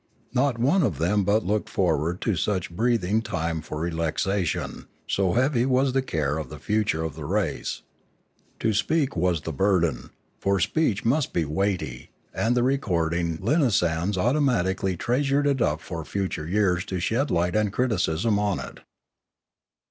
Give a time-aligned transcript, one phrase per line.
[0.33, 5.33] Not one of them but looked forward to such a breathing time for relaxation, so
[5.33, 7.83] heavy was the care of the future of the race.
[8.61, 10.09] To speak was the burden;
[10.39, 15.81] for speech must be weighty, and 520 Limanora the recording linasans automatically treasured it up
[15.81, 18.79] for future years to shed light and criticism on it.